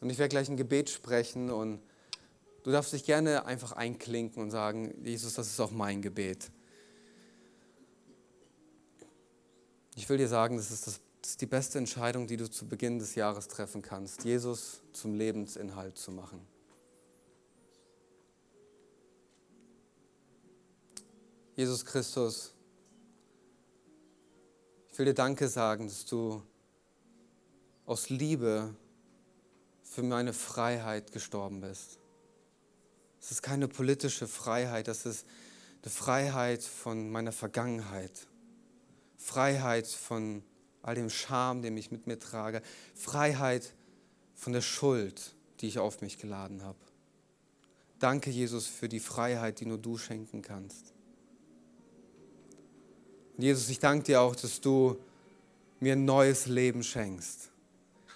[0.00, 1.80] Und ich werde gleich ein Gebet sprechen und
[2.64, 6.50] du darfst dich gerne einfach einklinken und sagen, Jesus, das ist auch mein Gebet.
[9.98, 12.68] Ich will dir sagen, das ist, das, das ist die beste Entscheidung, die du zu
[12.68, 16.40] Beginn des Jahres treffen kannst, Jesus zum Lebensinhalt zu machen.
[21.56, 22.54] Jesus Christus,
[24.92, 26.44] Ich will dir Danke sagen, dass du
[27.84, 28.72] aus Liebe
[29.82, 31.98] für meine Freiheit gestorben bist.
[33.20, 35.26] Es ist keine politische Freiheit, das ist
[35.82, 38.28] eine Freiheit von meiner Vergangenheit.
[39.18, 40.42] Freiheit von
[40.80, 42.62] all dem Scham, den ich mit mir trage.
[42.94, 43.74] Freiheit
[44.34, 46.78] von der Schuld, die ich auf mich geladen habe.
[47.98, 50.94] Danke, Jesus, für die Freiheit, die nur du schenken kannst.
[53.36, 54.96] Und Jesus, ich danke dir auch, dass du
[55.80, 57.50] mir ein neues Leben schenkst.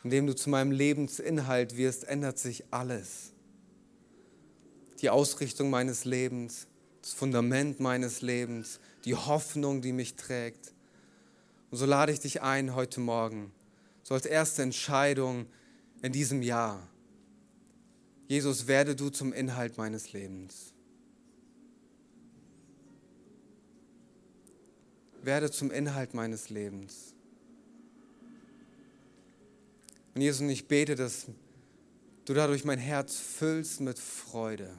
[0.04, 3.32] Indem du zu meinem Lebensinhalt wirst, ändert sich alles.
[5.00, 6.66] Die Ausrichtung meines Lebens,
[7.02, 10.71] das Fundament meines Lebens, die Hoffnung, die mich trägt.
[11.72, 13.50] Und so lade ich dich ein heute Morgen,
[14.04, 15.46] so als erste Entscheidung
[16.02, 16.86] in diesem Jahr.
[18.28, 20.72] Jesus, werde du zum Inhalt meines Lebens.
[25.24, 27.14] werde zum Inhalt meines Lebens.
[30.14, 31.26] Und Jesus, ich bete, dass
[32.24, 34.74] du dadurch mein Herz füllst mit Freude.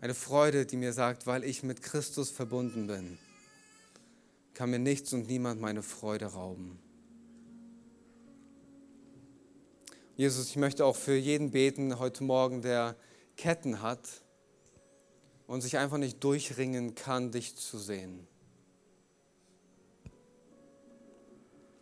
[0.00, 3.18] Eine Freude, die mir sagt, weil ich mit Christus verbunden bin,
[4.54, 6.78] kann mir nichts und niemand meine Freude rauben.
[10.16, 12.96] Jesus, ich möchte auch für jeden beten heute Morgen, der
[13.36, 14.08] Ketten hat
[15.46, 18.26] und sich einfach nicht durchringen kann, dich zu sehen.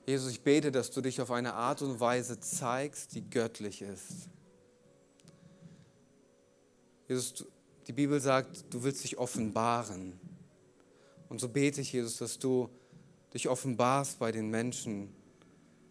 [0.07, 4.29] Jesus, ich bete, dass du dich auf eine Art und Weise zeigst, die göttlich ist.
[7.09, 7.45] Jesus,
[7.87, 10.18] die Bibel sagt, du willst dich offenbaren.
[11.31, 12.68] Und so bete ich, Jesus, dass du
[13.33, 15.14] dich offenbarst bei den Menschen,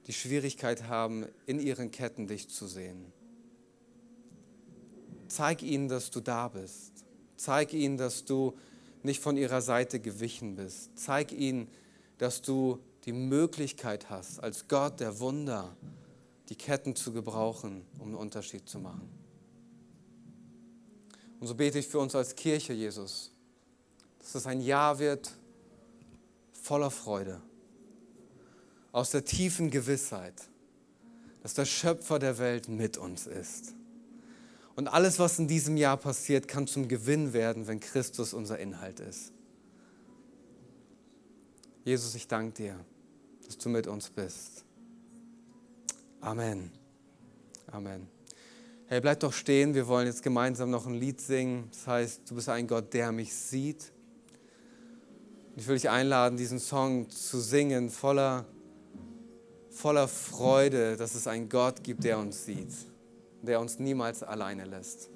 [0.05, 3.11] die Schwierigkeit haben, in ihren Ketten dich zu sehen.
[5.29, 7.05] Zeig ihnen, dass du da bist.
[7.37, 8.57] Zeig ihnen, dass du
[9.01, 10.91] nicht von ihrer Seite gewichen bist.
[10.95, 11.69] Zeig ihnen,
[12.17, 15.77] dass du die Möglichkeit hast, als Gott der Wunder,
[16.49, 19.07] die Ketten zu gebrauchen, um einen Unterschied zu machen.
[21.39, 23.31] Und so bete ich für uns als Kirche, Jesus,
[24.19, 25.31] dass es ein Jahr wird
[26.51, 27.41] voller Freude,
[28.91, 30.35] aus der tiefen Gewissheit,
[31.41, 33.73] dass der Schöpfer der Welt mit uns ist.
[34.75, 38.99] Und alles, was in diesem Jahr passiert, kann zum Gewinn werden, wenn Christus unser Inhalt
[38.99, 39.33] ist.
[41.83, 42.85] Jesus, ich danke dir,
[43.45, 44.63] dass du mit uns bist.
[46.21, 46.71] Amen.
[47.71, 48.07] Amen.
[48.87, 49.73] Hey, bleib doch stehen.
[49.73, 51.67] Wir wollen jetzt gemeinsam noch ein Lied singen.
[51.71, 53.91] Das heißt, du bist ein Gott, der mich sieht.
[55.59, 58.45] Ich will dich einladen, diesen Song zu singen, voller,
[59.69, 62.73] voller Freude, dass es einen Gott gibt, der uns sieht,
[63.41, 65.09] der uns niemals alleine lässt.